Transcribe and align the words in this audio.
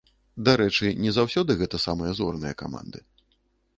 Дарэчы, 0.47 0.87
не 1.03 1.11
заўсёды 1.19 1.51
гэта 1.61 1.81
самыя 1.85 2.11
зорныя 2.21 2.59
каманды. 2.63 2.99